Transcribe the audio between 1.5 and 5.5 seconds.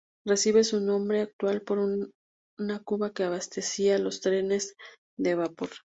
por una cuba que abastecía a los trenes de